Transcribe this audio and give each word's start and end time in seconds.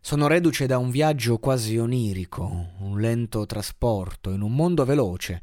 Sono 0.00 0.26
reduce 0.26 0.66
da 0.66 0.78
un 0.78 0.90
viaggio 0.90 1.38
quasi 1.38 1.76
onirico, 1.76 2.70
un 2.80 3.00
lento 3.00 3.44
trasporto 3.46 4.30
in 4.30 4.40
un 4.40 4.54
mondo 4.54 4.84
veloce 4.84 5.42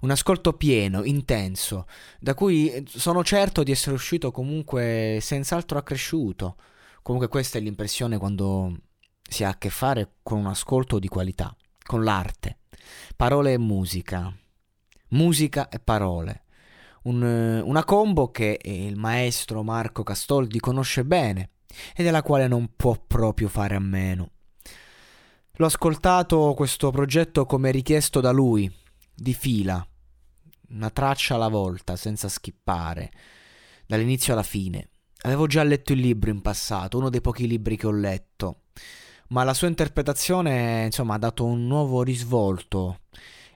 un 0.00 0.10
ascolto 0.10 0.54
pieno, 0.54 1.04
intenso, 1.04 1.86
da 2.18 2.34
cui 2.34 2.84
sono 2.86 3.22
certo 3.22 3.62
di 3.62 3.70
essere 3.70 3.94
uscito 3.94 4.30
comunque 4.30 5.18
senz'altro 5.20 5.78
accresciuto. 5.78 6.56
Comunque 7.02 7.28
questa 7.28 7.58
è 7.58 7.60
l'impressione 7.60 8.18
quando 8.18 8.76
si 9.22 9.44
ha 9.44 9.50
a 9.50 9.58
che 9.58 9.70
fare 9.70 10.16
con 10.22 10.38
un 10.38 10.46
ascolto 10.46 10.98
di 10.98 11.08
qualità, 11.08 11.54
con 11.84 12.02
l'arte, 12.02 12.60
parole 13.16 13.54
e 13.54 13.58
musica, 13.58 14.34
musica 15.08 15.68
e 15.68 15.78
parole. 15.80 16.44
Un, 17.02 17.22
una 17.64 17.84
combo 17.84 18.30
che 18.30 18.58
il 18.62 18.96
maestro 18.96 19.62
Marco 19.62 20.02
Castoldi 20.02 20.60
conosce 20.60 21.04
bene 21.04 21.50
e 21.94 22.02
della 22.02 22.22
quale 22.22 22.48
non 22.48 22.72
può 22.76 22.96
proprio 23.06 23.48
fare 23.48 23.74
a 23.74 23.80
meno. 23.80 24.30
L'ho 25.52 25.66
ascoltato 25.66 26.54
questo 26.54 26.90
progetto 26.90 27.44
come 27.44 27.70
richiesto 27.70 28.20
da 28.20 28.30
lui, 28.30 28.72
di 29.14 29.34
fila, 29.34 29.86
una 30.70 30.90
traccia 30.90 31.34
alla 31.34 31.48
volta, 31.48 31.96
senza 31.96 32.28
schippare, 32.28 33.10
dall'inizio 33.86 34.32
alla 34.32 34.42
fine. 34.42 34.88
Avevo 35.22 35.46
già 35.46 35.62
letto 35.62 35.92
il 35.92 36.00
libro 36.00 36.30
in 36.30 36.40
passato, 36.40 36.96
uno 36.96 37.10
dei 37.10 37.20
pochi 37.20 37.46
libri 37.46 37.76
che 37.76 37.86
ho 37.86 37.92
letto, 37.92 38.62
ma 39.28 39.44
la 39.44 39.52
sua 39.52 39.68
interpretazione, 39.68 40.84
insomma, 40.86 41.14
ha 41.14 41.18
dato 41.18 41.44
un 41.44 41.66
nuovo 41.66 42.02
risvolto 42.02 43.00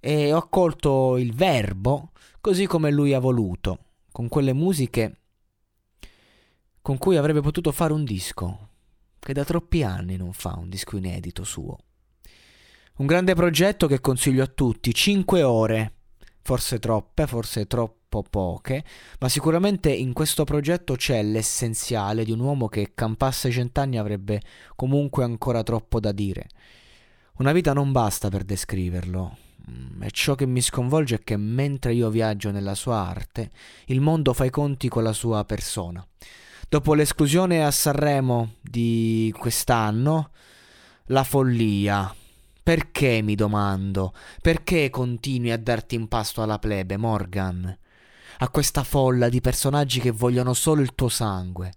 e 0.00 0.32
ho 0.32 0.38
accolto 0.38 1.18
il 1.18 1.34
verbo 1.34 2.12
così 2.40 2.66
come 2.66 2.90
lui 2.90 3.12
ha 3.12 3.20
voluto, 3.20 3.78
con 4.10 4.28
quelle 4.28 4.54
musiche 4.54 5.16
con 6.82 6.98
cui 6.98 7.16
avrebbe 7.16 7.40
potuto 7.40 7.72
fare 7.72 7.92
un 7.92 8.04
disco, 8.04 8.68
che 9.18 9.32
da 9.32 9.44
troppi 9.44 9.82
anni 9.82 10.16
non 10.16 10.32
fa 10.32 10.56
un 10.56 10.68
disco 10.68 10.96
inedito 10.96 11.44
suo. 11.44 11.78
Un 12.96 13.06
grande 13.06 13.34
progetto 13.34 13.86
che 13.86 14.00
consiglio 14.00 14.42
a 14.42 14.46
tutti, 14.46 14.92
5 14.92 15.42
ore 15.42 15.92
forse 16.42 16.78
troppe, 16.78 17.26
forse 17.26 17.66
troppo 17.66 18.24
poche, 18.28 18.84
ma 19.20 19.28
sicuramente 19.28 19.90
in 19.92 20.12
questo 20.12 20.44
progetto 20.44 20.94
c'è 20.96 21.22
l'essenziale 21.22 22.24
di 22.24 22.32
un 22.32 22.40
uomo 22.40 22.68
che 22.68 22.92
campasse 22.94 23.50
cent'anni 23.50 23.98
avrebbe 23.98 24.40
comunque 24.74 25.24
ancora 25.24 25.62
troppo 25.62 26.00
da 26.00 26.12
dire. 26.12 26.48
Una 27.34 27.52
vita 27.52 27.72
non 27.72 27.92
basta 27.92 28.28
per 28.28 28.42
descriverlo, 28.42 29.36
mm, 29.70 30.02
e 30.02 30.10
ciò 30.10 30.34
che 30.34 30.46
mi 30.46 30.60
sconvolge 30.60 31.16
è 31.16 31.20
che 31.22 31.36
mentre 31.36 31.94
io 31.94 32.10
viaggio 32.10 32.50
nella 32.50 32.74
sua 32.74 32.96
arte, 32.96 33.50
il 33.86 34.00
mondo 34.00 34.32
fa 34.32 34.44
i 34.44 34.50
conti 34.50 34.88
con 34.88 35.02
la 35.02 35.12
sua 35.12 35.44
persona. 35.44 36.04
Dopo 36.70 36.94
l'esclusione 36.94 37.64
a 37.64 37.72
Sanremo 37.72 38.52
di 38.60 39.34
quest'anno, 39.36 40.30
la 41.06 41.24
follia, 41.24 42.14
perché, 42.62 43.22
mi 43.22 43.34
domando, 43.34 44.14
perché 44.40 44.88
continui 44.88 45.50
a 45.50 45.58
darti 45.58 45.96
in 45.96 46.06
pasto 46.06 46.42
alla 46.42 46.60
plebe, 46.60 46.96
Morgan? 46.96 47.76
A 48.38 48.48
questa 48.50 48.84
folla 48.84 49.28
di 49.28 49.40
personaggi 49.40 49.98
che 49.98 50.12
vogliono 50.12 50.54
solo 50.54 50.80
il 50.80 50.94
tuo 50.94 51.08
sangue. 51.08 51.72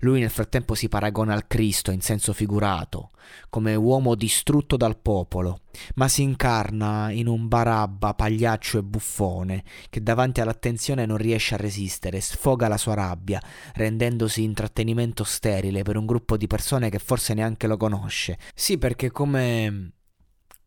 Lui 0.00 0.20
nel 0.20 0.30
frattempo 0.30 0.74
si 0.74 0.88
paragona 0.88 1.34
al 1.34 1.46
Cristo 1.46 1.90
in 1.90 2.00
senso 2.00 2.32
figurato, 2.32 3.10
come 3.50 3.74
uomo 3.74 4.14
distrutto 4.14 4.76
dal 4.76 4.96
popolo, 4.96 5.60
ma 5.94 6.08
si 6.08 6.22
incarna 6.22 7.10
in 7.10 7.26
un 7.26 7.48
barabba 7.48 8.14
pagliaccio 8.14 8.78
e 8.78 8.82
buffone 8.82 9.64
che 9.90 10.02
davanti 10.02 10.40
all'attenzione 10.40 11.06
non 11.06 11.16
riesce 11.16 11.54
a 11.54 11.58
resistere, 11.58 12.20
sfoga 12.20 12.68
la 12.68 12.76
sua 12.76 12.94
rabbia, 12.94 13.42
rendendosi 13.74 14.42
intrattenimento 14.42 15.24
sterile 15.24 15.82
per 15.82 15.96
un 15.96 16.06
gruppo 16.06 16.36
di 16.36 16.46
persone 16.46 16.90
che 16.90 16.98
forse 16.98 17.34
neanche 17.34 17.66
lo 17.66 17.76
conosce. 17.76 18.38
Sì, 18.54 18.78
perché 18.78 19.10
come 19.10 19.92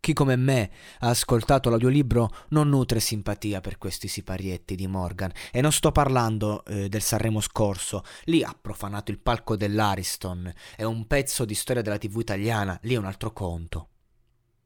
chi 0.01 0.13
come 0.13 0.35
me 0.35 0.72
ha 1.01 1.09
ascoltato 1.09 1.69
l'audiolibro 1.69 2.29
non 2.50 2.69
nutre 2.69 3.00
simpatia 3.00 3.62
per 3.62 3.78
questi 3.78 4.07
siparietti 4.07 4.73
di 4.75 4.88
Morgan 4.88 5.31
e 5.51 5.62
non 5.62 5.72
sto 5.72 5.91
parlando 5.91 6.66
eh, 6.66 6.89
del 6.89 7.03
Sanremo 7.03 7.39
scorso, 7.39 8.03
lì 8.23 8.44
ha 8.44 8.57
profanato 8.59 9.12
il 9.12 9.19
palco 9.19 9.56
dell'Ariston, 9.56 10.51
è 10.75 10.84
un 10.84 11.06
pezzo 11.06 11.45
di 11.45 11.53
storia 11.53 11.84
della 11.84 12.00
tv 12.00 12.19
italiana, 12.19 12.78
lì 12.81 12.95
è 12.95 12.97
un 12.97 13.06
altro 13.06 13.31
conto. 13.31 13.89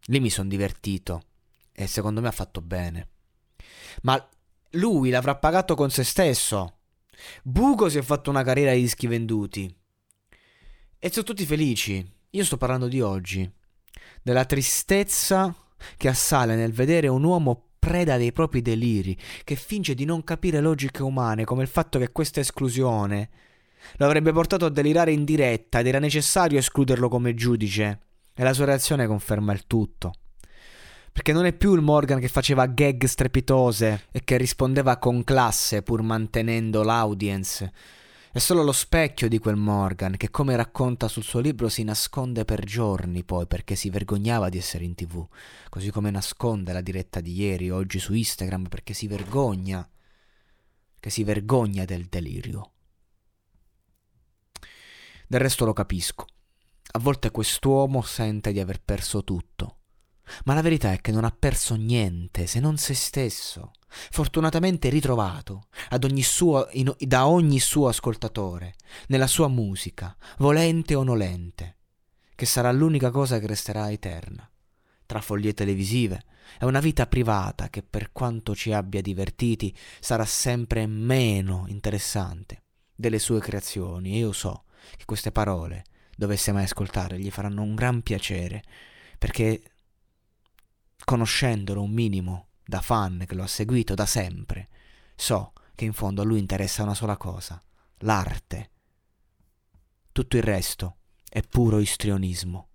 Lì 0.06 0.22
mi 0.22 0.30
sono 0.30 0.48
divertito 0.48 1.24
e 1.74 1.86
secondo 1.86 2.22
me 2.22 2.30
ha 2.30 2.32
fatto 2.32 2.62
bene. 2.62 3.10
Ma 4.04 4.30
lui 4.72 5.10
l'avrà 5.10 5.36
pagato 5.36 5.76
con 5.76 5.92
se 5.92 6.06
stesso. 6.06 6.78
Buco 7.44 7.90
si 7.90 7.98
è 7.98 8.02
fatto 8.02 8.30
una 8.30 8.44
carriera 8.44 8.72
di 8.72 8.82
dischi 8.82 9.08
venduti. 9.08 9.76
E 10.98 11.12
sono 11.12 11.26
tutti 11.26 11.46
felici. 11.46 12.10
Io 12.30 12.46
sto 12.46 12.56
parlando 12.56 12.88
di 12.88 13.02
oggi 13.02 13.55
della 14.22 14.46
tristezza 14.46 15.54
che 15.98 16.08
assale 16.08 16.56
nel 16.56 16.74
vedere 16.74 17.08
un 17.08 17.24
uomo 17.24 17.62
preda 17.80 18.18
dei 18.18 18.32
propri 18.32 18.62
deliri, 18.62 19.18
che 19.44 19.56
finge 19.56 19.94
di 19.94 20.06
non 20.06 20.24
capire 20.24 20.60
logiche 20.60 21.04
umane, 21.04 21.44
come 21.44 21.62
il 21.62 21.68
fatto 21.68 22.00
che 22.00 22.12
questa 22.12 22.40
esclusione 22.40 23.30
lo 23.98 24.06
avrebbe 24.06 24.32
portato 24.32 24.66
a 24.66 24.70
delirare 24.70 25.12
in 25.12 25.24
diretta 25.24 25.80
ed 25.80 25.88
era 25.88 26.00
necessario 26.00 26.58
escluderlo 26.58 27.08
come 27.08 27.36
giudice. 27.36 28.00
E 28.34 28.44
la 28.44 28.54
sua 28.54 28.66
reazione 28.66 29.06
conferma 29.06 29.54
il 29.54 29.68
tutto. 29.68 30.14
Perché 31.14 31.32
non 31.32 31.46
è 31.46 31.54
più 31.54 31.74
il 31.76 31.82
Morgan 31.82 32.20
che 32.20 32.28
faceva 32.28 32.66
gag 32.66 33.06
strepitose 33.06 34.08
e 34.12 34.24
che 34.24 34.36
rispondeva 34.36 34.98
con 34.98 35.24
classe 35.24 35.82
pur 35.84 36.02
mantenendo 36.02 36.84
l'audience 36.84 37.72
è 38.36 38.40
solo 38.40 38.64
lo 38.64 38.74
specchio 38.74 39.30
di 39.30 39.40
quel 39.40 39.56
Morgan 39.56 40.18
che, 40.18 40.30
come 40.30 40.58
racconta 40.58 41.08
sul 41.08 41.24
suo 41.24 41.40
libro, 41.40 41.70
si 41.70 41.86
nasconde 41.86 42.44
per 42.44 42.66
giorni 42.66 43.24
poi 43.24 43.48
perché 43.48 43.76
si 43.76 43.90
vergognava 43.90 44.50
di 44.50 44.58
essere 44.58 44.84
in 44.84 44.94
tv, 44.94 45.26
così 45.70 45.90
come 45.90 46.12
nasconde 46.12 46.74
la 46.74 46.82
diretta 46.82 47.22
di 47.22 47.32
ieri, 47.34 47.70
oggi 47.70 47.98
su 47.98 48.14
Instagram, 48.14 48.68
perché 48.68 48.94
si 48.94 49.08
vergogna, 49.08 49.90
che 51.00 51.10
si 51.10 51.24
vergogna 51.24 51.86
del 51.86 52.08
delirio. 52.08 52.74
Del 55.30 55.40
resto 55.40 55.64
lo 55.64 55.72
capisco. 55.72 56.26
A 56.92 57.00
volte 57.00 57.32
quest'uomo 57.32 58.02
sente 58.02 58.52
di 58.52 58.60
aver 58.60 58.82
perso 58.82 59.24
tutto, 59.24 59.78
ma 60.44 60.54
la 60.54 60.62
verità 60.62 60.92
è 60.92 61.00
che 61.00 61.14
non 61.14 61.24
ha 61.24 61.32
perso 61.32 61.76
niente 61.76 62.48
se 62.48 62.60
non 62.60 62.76
se 62.76 62.96
stesso 62.96 63.72
fortunatamente 64.12 64.90
ritrovato 64.90 65.68
ogni 66.04 66.24
suo, 66.24 66.68
in, 66.72 66.94
da 67.00 67.28
ogni 67.28 67.60
suo 67.60 67.88
ascoltatore, 67.88 68.76
nella 69.08 69.28
sua 69.28 69.48
musica, 69.48 70.16
volente 70.38 70.96
o 70.96 71.04
nolente, 71.04 71.78
che 72.36 72.46
sarà 72.46 72.72
l'unica 72.72 73.12
cosa 73.12 73.40
che 73.40 73.48
resterà 73.48 73.92
eterna. 73.92 74.50
Tra 75.06 75.22
foglie 75.22 75.54
televisive 75.54 76.24
è 76.58 76.66
una 76.66 76.80
vita 76.80 77.08
privata 77.08 77.70
che 77.70 77.84
per 77.84 78.12
quanto 78.12 78.56
ci 78.56 78.72
abbia 78.72 79.02
divertiti 79.02 79.76
sarà 80.00 80.26
sempre 80.26 80.88
meno 80.88 81.66
interessante 81.68 82.64
delle 82.96 83.20
sue 83.20 83.40
creazioni 83.40 84.14
e 84.14 84.18
io 84.20 84.32
so 84.32 84.64
che 84.98 85.06
queste 85.06 85.32
parole, 85.32 85.84
dovesse 86.16 86.52
mai 86.52 86.64
ascoltare, 86.64 87.20
gli 87.20 87.30
faranno 87.30 87.62
un 87.62 87.76
gran 87.76 88.02
piacere, 88.02 88.64
perché 89.18 89.62
conoscendolo 91.04 91.82
un 91.82 91.92
minimo 91.92 92.48
da 92.66 92.82
fan 92.82 93.26
che 93.28 93.36
lo 93.36 93.44
ha 93.44 93.48
seguito 93.48 93.94
da 93.94 94.06
sempre, 94.06 94.70
so 95.16 95.54
che 95.76 95.86
in 95.86 95.94
fondo 95.94 96.22
a 96.22 96.26
lui 96.26 96.40
interessa 96.40 96.84
una 96.84 96.94
sola 96.94 97.18
cosa, 97.18 97.62
l'arte. 98.00 98.72
Tutto 100.12 100.38
il 100.38 100.44
resto 100.44 100.98
è 101.30 101.42
puro 101.42 101.80
istrionismo. 101.80 102.70